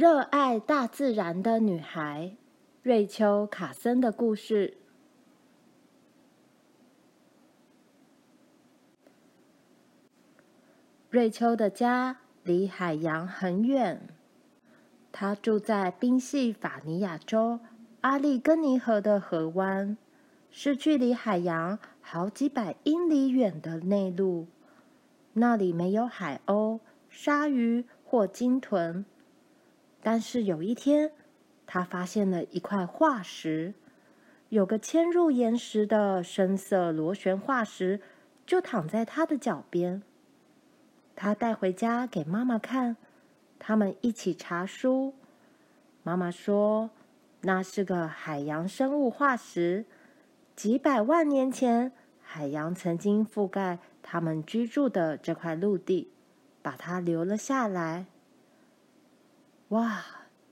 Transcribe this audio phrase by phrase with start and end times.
[0.00, 2.34] 热爱大自然的女孩
[2.82, 4.78] 瑞秋·卡森的故事。
[11.10, 14.08] 瑞秋的家离海洋很远，
[15.12, 17.60] 她住在宾夕法尼亚州
[18.00, 19.98] 阿利根尼河的河湾，
[20.50, 24.46] 是距离海洋好几百英里远的内陆。
[25.34, 26.80] 那里没有海鸥、
[27.10, 29.04] 鲨鱼或鲸豚。
[30.02, 31.12] 但是有一天，
[31.66, 33.74] 他发现了一块化石，
[34.48, 38.00] 有个嵌入岩石的深色螺旋化石，
[38.46, 40.02] 就躺在他的脚边。
[41.14, 42.96] 他带回家给妈妈看，
[43.58, 45.14] 他们一起查书。
[46.02, 46.90] 妈妈说，
[47.42, 49.84] 那是个海洋生物化石，
[50.56, 51.92] 几百万年前，
[52.22, 56.10] 海洋曾经覆盖他们居住的这块陆地，
[56.62, 58.06] 把它留了下来。
[59.70, 60.02] 哇，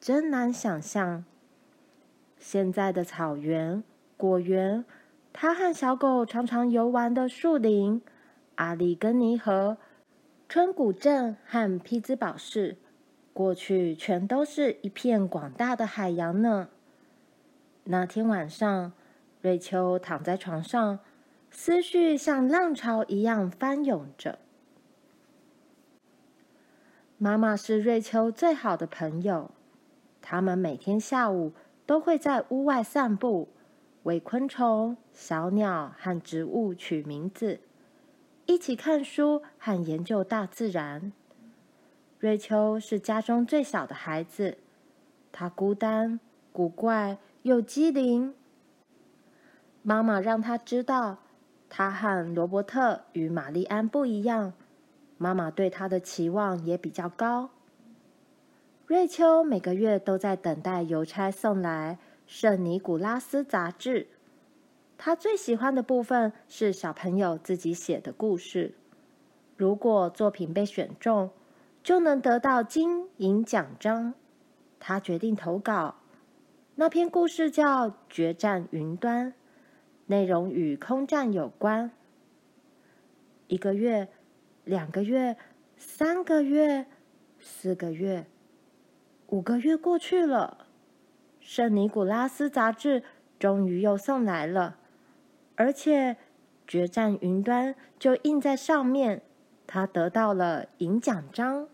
[0.00, 1.22] 真难想象！
[2.38, 3.84] 现在的草原、
[4.16, 4.86] 果园，
[5.34, 8.00] 他和小狗常常游玩的树林，
[8.54, 9.76] 阿利根尼河、
[10.48, 12.78] 春谷镇和匹兹堡市，
[13.34, 16.70] 过去全都是一片广大的海洋呢。
[17.84, 18.94] 那天晚上，
[19.42, 21.00] 瑞秋躺在床上，
[21.50, 24.38] 思绪像浪潮一样翻涌着。
[27.22, 29.52] 妈妈是瑞秋最好的朋友，
[30.20, 31.52] 他们每天下午
[31.86, 33.48] 都会在屋外散步，
[34.02, 37.60] 为昆虫、小鸟和植物取名字，
[38.46, 41.12] 一起看书和研究大自然。
[42.18, 44.58] 瑞秋是家中最小的孩子，
[45.30, 46.18] 她孤单、
[46.52, 48.34] 古怪又机灵。
[49.82, 51.18] 妈妈让她知道，
[51.68, 54.54] 她和罗伯特与玛丽安不一样。
[55.22, 57.50] 妈妈对他的期望也比较高。
[58.86, 61.96] 瑞秋每个月都在等待邮差送来
[62.26, 64.00] 《圣尼古拉斯杂志》。
[64.98, 68.74] 他最喜欢的部分是小朋友自己写的故事。
[69.56, 71.30] 如果作品被选中，
[71.84, 74.14] 就能得到金银奖章。
[74.80, 75.94] 他决定投稿。
[76.74, 79.28] 那篇故事叫《决战云端》，
[80.06, 81.92] 内容与空战有关。
[83.46, 84.08] 一个月。
[84.64, 85.36] 两个月，
[85.76, 86.86] 三个月，
[87.40, 88.26] 四个月，
[89.26, 90.66] 五个月过去了，
[91.40, 93.02] 圣尼古拉斯杂志
[93.40, 94.78] 终于又送来了，
[95.56, 96.16] 而且
[96.66, 99.22] 决战云端就印在上面，
[99.66, 101.68] 他得到了银奖章。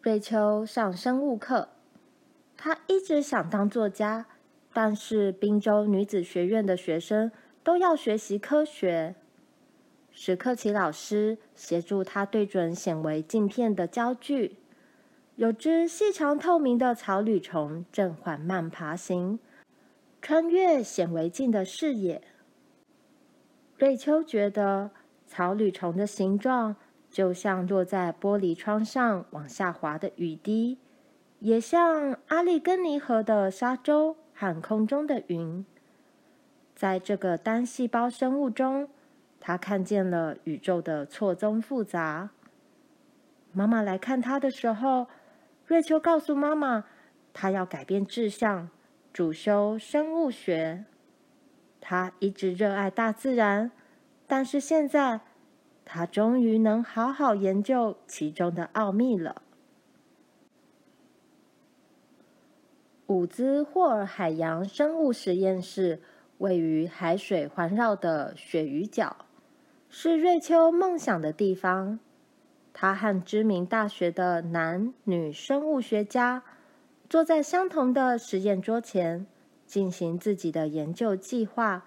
[0.00, 1.70] 瑞秋上生物课，
[2.56, 4.26] 他一直想当作家，
[4.72, 7.32] 但是宾州女子学院的学生
[7.64, 9.16] 都要学习科学。
[10.14, 14.56] 史克奇老师协助他对准显微镜片的焦距，
[15.36, 19.38] 有只细长透明的草履虫正缓慢爬行，
[20.20, 22.22] 穿越显微镜的视野。
[23.78, 24.90] 瑞秋觉得
[25.26, 26.76] 草履虫的形状
[27.10, 30.76] 就像落在玻璃窗上往下滑的雨滴，
[31.40, 35.64] 也像阿利根尼河的沙洲和空中的云。
[36.76, 38.90] 在这个单细胞生物中。
[39.44, 42.30] 他看见了宇宙的错综复杂。
[43.50, 45.08] 妈妈来看他的时候，
[45.66, 46.84] 瑞秋告诉妈妈，
[47.34, 48.70] 他要改变志向，
[49.12, 50.84] 主修生物学。
[51.80, 53.72] 他一直热爱大自然，
[54.28, 55.22] 但是现在，
[55.84, 59.42] 他终于能好好研究其中的奥秘了。
[63.08, 66.00] 伍兹霍尔海洋生物实验室
[66.38, 69.26] 位于海水环绕的鳕鱼角。
[69.94, 71.98] 是瑞秋梦想的地方。
[72.72, 76.42] 她和知名大学的男女生物学家
[77.10, 79.26] 坐在相同的实验桌前，
[79.66, 81.84] 进行自己的研究计划，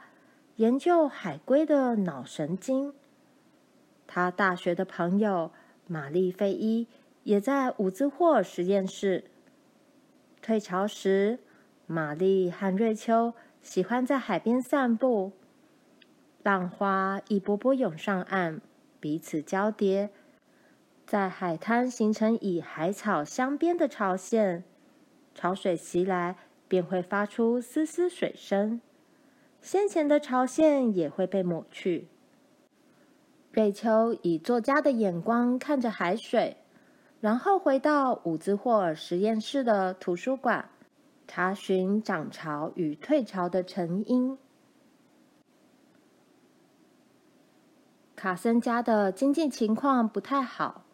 [0.57, 2.94] 研究海龟的脑神经。
[4.06, 5.50] 他大学的朋友
[5.88, 6.88] 玛丽·费伊
[7.24, 9.24] 也在伍兹霍尔实验室。
[10.44, 11.39] 退潮时，
[11.88, 13.33] 玛丽和瑞秋
[13.63, 15.31] 喜欢在海边散步。
[16.45, 18.62] 浪花一波波涌上岸，
[19.00, 20.12] 彼此交叠，
[21.07, 24.63] 在海滩形成以海草镶边的潮线。
[25.33, 26.36] 潮水袭来，
[26.68, 28.80] 便会发出丝丝水声，
[29.59, 32.09] 先前的潮线也会被抹去。
[33.51, 36.57] 瑞秋以作家的眼光看着海水，
[37.21, 40.69] 然后回到伍兹霍尔实验室的图书馆，
[41.27, 44.38] 查询涨潮与退潮的成因。
[48.15, 50.85] 卡森家的经济情况不太好，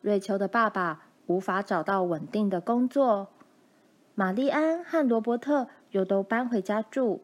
[0.00, 3.28] 瑞秋的爸爸无法找到稳定的工作，
[4.14, 7.22] 玛丽安和罗伯特又都搬回家住。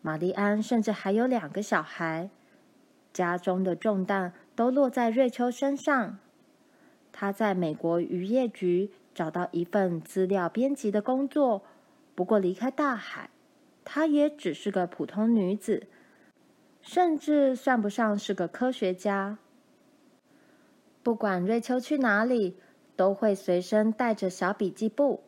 [0.00, 2.30] 玛丽安甚至还有两个小孩，
[3.12, 6.18] 家中的重担都落在瑞秋身上。
[7.10, 11.62] 她在美国渔业局找到一份资料编辑的工作，
[12.14, 13.28] 不过离开大海，
[13.84, 15.88] 她也只是个普通女子，
[16.82, 19.38] 甚至算不上是个科学家。
[21.02, 22.56] 不管瑞秋去哪里，
[22.94, 25.22] 都会随身带着小笔记簿，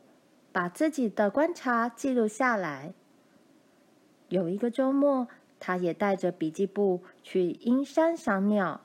[0.52, 2.92] 把自己的观察记录下来。
[4.28, 5.28] 有一个周末，
[5.58, 8.80] 他也带着笔记簿去阴山赏鸟。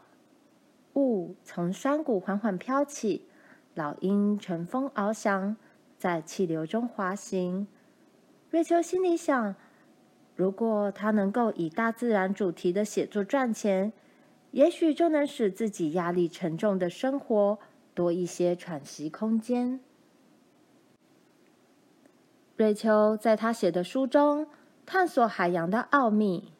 [0.95, 3.27] 雾从山谷缓缓飘起，
[3.73, 5.57] 老鹰乘风翱翔，
[5.97, 7.67] 在气流中滑行。
[8.49, 9.55] 瑞秋心里想：
[10.39, 13.91] 如果他能够以大自然主题的写作赚钱，
[14.51, 17.59] 也许就能使自己压力沉重的生活
[17.93, 19.81] 多一些喘息空间。
[22.55, 24.47] 瑞秋在他写的书中
[24.85, 26.53] 探索海洋的奥秘。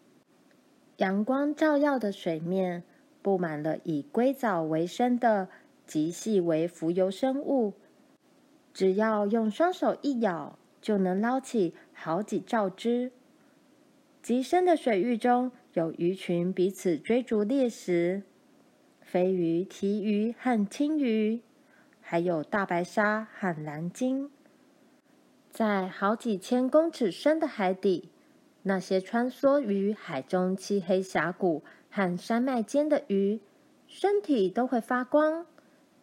[0.97, 2.83] 阳光照耀的水面
[3.21, 5.47] 布满了以硅藻为生的
[5.87, 7.75] 极细微浮游生物，
[8.73, 13.13] 只要用双手一咬，就能捞起好几兆只。
[14.21, 18.23] 极深的水域中，有鱼群彼此追逐猎食，
[19.01, 21.41] 飞鱼、鯷鱼和青鱼，
[22.01, 24.29] 还有大白鲨和蓝鲸。
[25.49, 28.09] 在好几千公尺深的海底，
[28.63, 33.39] 那些穿梭于海中漆黑峡谷和山脉间的鱼，
[33.87, 35.45] 身体都会发光，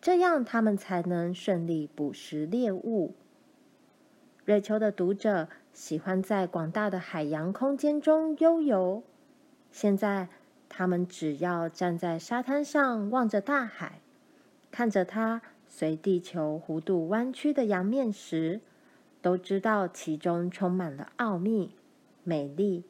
[0.00, 3.14] 这样它们才能顺利捕食猎物。
[4.44, 9.02] 瑞秋的读者喜欢在广大的海洋空间中悠游。
[9.70, 10.30] 现在，
[10.70, 14.00] 他们只要站在沙滩上，望着大海，
[14.70, 18.62] 看着它随地球弧度弯曲的洋面时，
[19.20, 21.76] 都知道其中充满了奥秘、
[22.24, 22.84] 美丽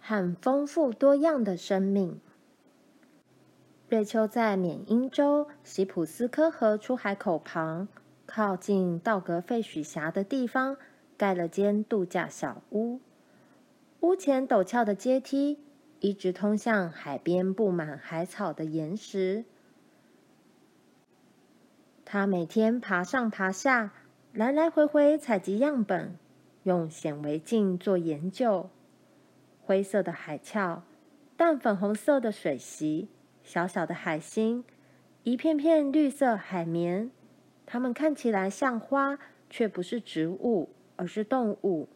[0.00, 2.20] 和丰富多样的生命。
[3.88, 7.86] 瑞秋在缅因州西普斯科河出海口旁，
[8.26, 10.76] 靠近道格费许峡的地方，
[11.20, 12.98] 盖了间度假小屋，
[14.00, 15.58] 屋前陡峭的阶梯。
[15.98, 19.44] 一直通向海边布满海草的岩石。
[22.06, 23.92] 他每天爬上爬下，
[24.32, 26.16] 来来回回采集样本，
[26.62, 28.70] 用显微镜做研究。
[29.62, 30.82] 灰色的海鞘，
[31.36, 33.08] 淡粉红色的水螅，
[33.42, 34.64] 小小的海星，
[35.24, 37.10] 一片片绿色海绵。
[37.66, 39.18] 它们看起来像花，
[39.50, 40.70] 却不是植物，
[41.00, 41.88] 而是动物，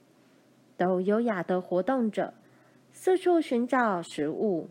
[0.78, 2.32] 都优雅的活动着。
[2.90, 4.70] 四处寻找食物。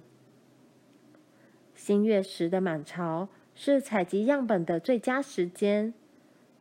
[1.75, 5.93] 新月时的满潮是采集样本的最佳时间。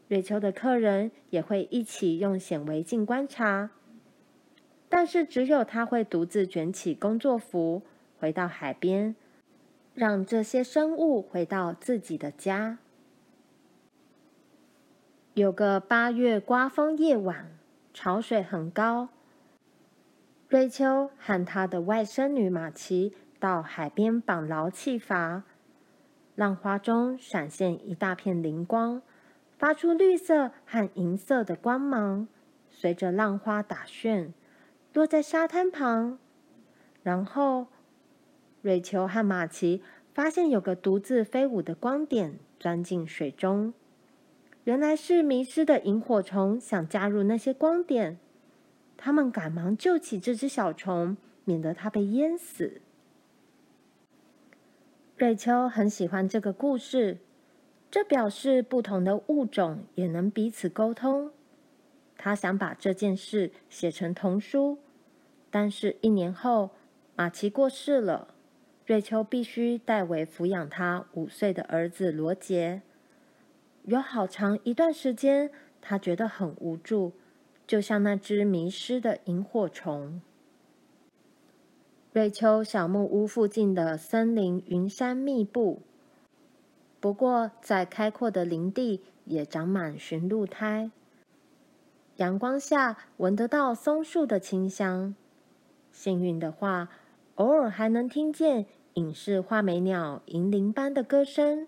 [0.09, 3.71] 瑞秋的客人也会一起用显微镜观察，
[4.91, 7.81] 但是只有他会独自卷起工作服，
[8.19, 9.17] 回到海边，
[9.95, 12.77] 让这些生物回到自己的家。
[15.33, 17.57] 有个八月刮风夜晚，
[17.93, 19.09] 潮水很高。
[20.49, 25.43] 瑞秋和她的外甥女玛琪到海边绑牢气筏，
[26.35, 29.03] 浪花中闪现一大片灵光，
[29.59, 32.29] 发出绿色和银色的光芒，
[32.71, 34.33] 随着浪花打旋，
[34.93, 36.19] 落在沙滩旁。
[37.03, 37.67] 然后，
[38.61, 39.83] 瑞秋和玛琪
[40.15, 43.73] 发现有个独自飞舞的光点钻进水中，
[44.65, 48.19] 原来是迷失的萤火虫想加入那些光点。
[48.97, 52.81] 他们赶忙救起这只小虫，免得它被淹死。
[55.17, 57.19] 瑞秋很喜欢这个故事，
[57.91, 61.33] 这表示不同的物种也能彼此沟通。
[62.17, 64.79] 她想把这件事写成童书，
[65.51, 66.71] 但是一年后，
[67.17, 68.29] 玛奇过世了，
[68.87, 72.83] 瑞秋必须代为抚养她五岁的儿子罗杰。
[73.85, 77.13] 有好长一段时间，他觉得很无助。
[77.67, 80.21] 就像那只迷失的萤火虫。
[82.13, 85.81] 瑞秋小木屋附近的森林云山密布，
[87.01, 90.91] 不过在开阔的林地也长满驯鹿胎。
[92.17, 95.15] 阳光下闻得到松树的清香，
[95.91, 96.91] 幸运的话，
[97.37, 101.67] 偶尔还能听见隐士画眉鸟银铃般的歌声。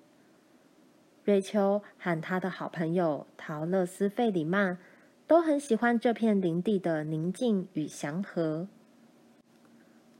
[1.24, 4.78] 瑞秋和他的好朋友陶乐斯·费里曼。
[5.26, 8.68] 都很喜欢这片林地的宁静与祥和。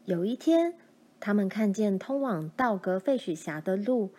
[0.07, 0.75] 有一天，
[1.21, 4.13] 他们看见通往道格费许峡的路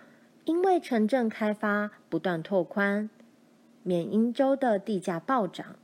[0.43, 3.09] 因为城镇开发不断拓宽，
[3.81, 5.75] 缅因州的地价暴涨，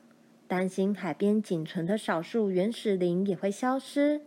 [0.48, 4.22] 担心海边仅存的少数原始林也会消失。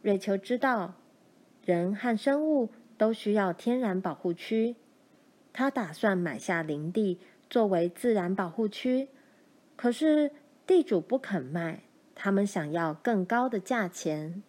[0.00, 0.94] 瑞秋知道，
[1.66, 4.76] 人和生物都需要天然保护区。
[5.52, 7.18] 他打算买下林地
[7.50, 9.08] 作为自然保护区，
[9.76, 10.30] 可是
[10.66, 11.82] 地主不肯卖，
[12.14, 14.42] 他们想要更高的价钱。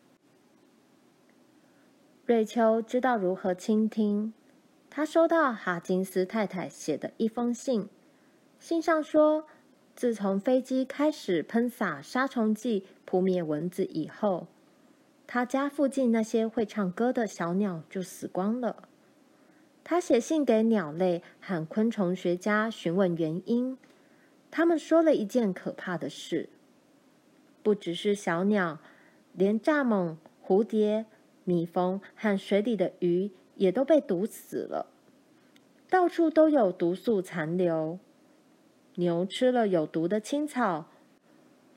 [2.26, 4.34] 瑞秋知道如何倾听。
[4.90, 7.90] 他收到哈金斯太太写的一封信，
[8.60, 9.48] 信上说，
[9.96, 14.46] 自从飞机开始喷洒杀虫剂扑灭蚊子以后，
[15.26, 18.88] 他家附近那些会唱歌的小鸟就死光了。
[19.84, 23.78] 他写信给鸟类和昆虫学家询问原因，
[24.50, 26.50] 他们说了一件可怕的事：
[27.62, 28.80] 不只是小鸟，
[29.34, 31.06] 连蚱蜢、蝴蝶、
[31.44, 34.88] 蜜蜂和水里的鱼也都被毒死了。
[35.90, 38.00] 到处都有毒素残留。
[38.96, 40.86] 牛吃了有毒的青草，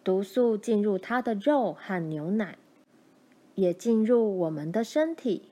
[0.04, 2.56] 毒素进入它的肉和牛奶，
[3.56, 5.50] 也进入我们的身体。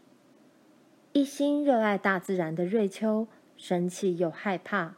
[1.14, 4.96] 一心热爱大自然的瑞秋生气又害怕，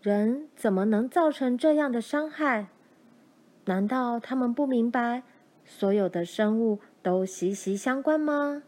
[0.00, 2.68] 人怎么能造成这样的伤害？
[3.66, 5.22] 难道他们不明白
[5.66, 8.62] 所有的生物都息息相关吗？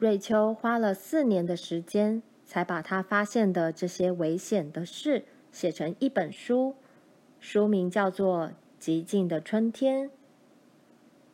[0.00, 6.74] 瑞秋花了四年的时间，才把他发现的这些危险的事写成一本书，
[7.38, 8.48] 书名叫做
[8.80, 10.08] 《寂静的春天》。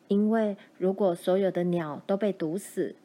[0.09, 2.97] 因为如果所有的鸟都被毒死，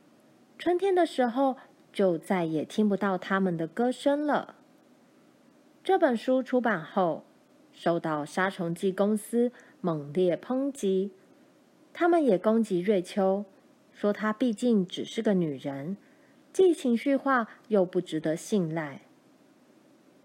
[0.57, 1.55] 春天的时候
[1.93, 4.55] 就再也听不到它们的歌声了。
[5.83, 7.23] 这本书出版后，
[7.71, 11.11] 受到杀虫剂公司猛烈抨击，
[11.93, 13.45] 他们也攻击瑞秋，
[13.93, 15.95] 说她毕竟只是个女人，
[16.51, 19.01] 既情绪化又不值得信赖。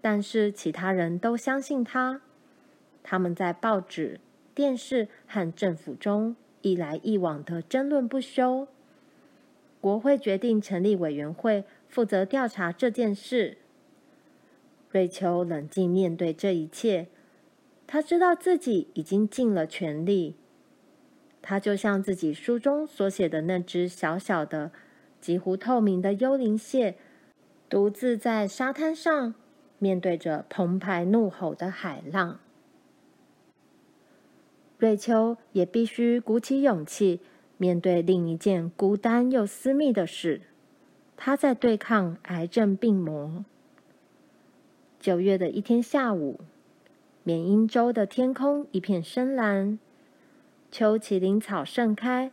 [0.01, 2.21] 但是其他人都相信她，
[3.01, 4.19] 他们在报纸、
[4.53, 6.35] 电视和政府中。
[6.65, 8.67] 一来一往的争论不休，
[9.79, 13.59] 国会决定成立委员会负责调查这件事。
[14.89, 17.05] 瑞秋冷静面对这一切，
[17.85, 20.37] 他知道自己已经尽了全力。
[21.39, 24.71] 他就像自己书中所写的那只小小的、
[25.21, 26.95] 几乎透明的幽灵蟹，
[27.69, 29.35] 独自在沙滩上
[29.77, 32.39] 面对着澎湃怒吼的海浪。
[34.85, 37.19] 瑞秋也必须鼓起勇气
[37.57, 40.41] 面对另一件孤单又私密的事，
[41.17, 43.43] 她在对抗癌症病魔。
[44.99, 46.39] 九月的一天下午，
[47.23, 49.79] 缅因州的天空一片深蓝，
[50.69, 52.31] 秋麒麟草盛开。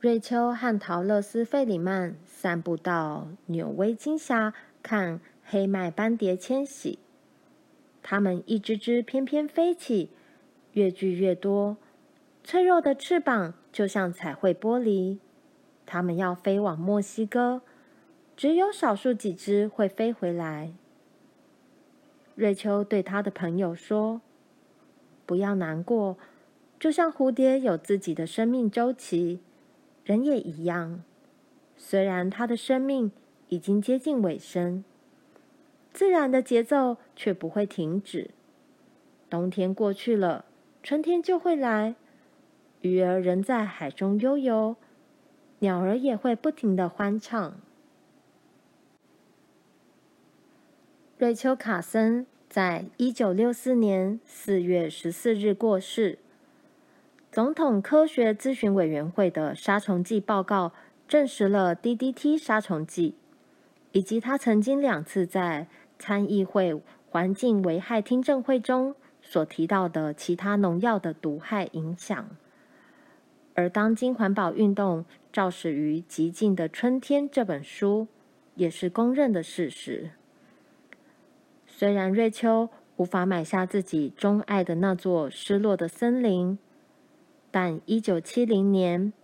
[0.00, 4.52] 瑞秋和陶乐斯·费里曼散步到纽威金峡
[4.82, 6.98] 看黑麦斑蝶迁徙，
[8.02, 10.10] 它们一只只翩翩飞起。
[10.72, 11.76] 越聚越多，
[12.42, 15.18] 脆弱的翅膀就像彩绘玻璃。
[15.84, 17.60] 它们要飞往墨西哥，
[18.36, 20.72] 只有少数几只会飞回来。
[22.34, 24.22] 瑞秋对他的朋友说
[25.26, 26.16] ：“不要难过，
[26.80, 29.40] 就像蝴蝶有自己的生命周期，
[30.04, 31.02] 人也一样。
[31.76, 33.12] 虽然他的生命
[33.48, 34.82] 已经接近尾声，
[35.92, 38.30] 自然的节奏却不会停止。
[39.28, 40.46] 冬天过去了。”
[40.82, 41.94] 春天就会来，
[42.80, 44.74] 鱼儿仍在海中悠游，
[45.60, 47.54] 鸟儿也会不停的欢唱。
[51.16, 56.18] 瑞秋·卡森在一九六四年四月十四日过世。
[57.30, 60.72] 总统科学咨询委员会的杀虫剂报告
[61.06, 63.14] 证实了 DDT 杀虫剂，
[63.92, 68.96] 以及他曾经两次在参议会环境危害听证会中。
[69.32, 72.36] 所提到的其他农药的毒害影响，
[73.54, 78.08] 而当今环保运动肇始于《寂静的春天》这本书，
[78.56, 80.10] 也是公认的事实。
[81.66, 86.58] 虽然瑞秋无法买下自己钟爱的那座失落的森林，
[87.50, 89.14] 但一九七零年，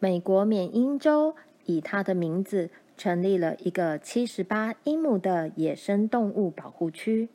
[0.00, 7.28] 美国缅因州以他的名字成立了一个七十八英亩的野生动物保护区。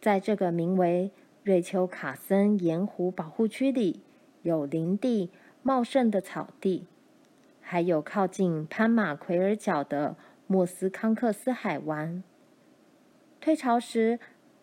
[0.00, 1.10] 在这个名为
[1.44, 4.00] 瑞秋·卡森盐湖保护区里，
[4.42, 5.30] 有林地、
[5.62, 6.86] 茂盛的草地，
[7.60, 10.16] 还有靠近潘马奎尔角的
[10.46, 12.22] 莫斯康克斯海湾。
[13.40, 14.18] 退潮时，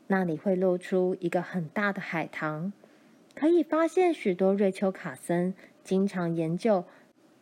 [0.07, 2.73] 那里会露出一个很大的海棠，
[3.35, 5.53] 可以发现许多瑞秋·卡森
[5.83, 6.83] 经常研究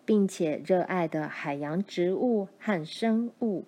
[0.03, 3.63] 并且热爱的海洋植物和生物。